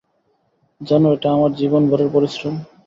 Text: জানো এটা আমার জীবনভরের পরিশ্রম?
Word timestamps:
জানো 0.81 1.07
এটা 1.15 1.27
আমার 1.33 1.51
জীবনভরের 1.59 2.09
পরিশ্রম? 2.15 2.55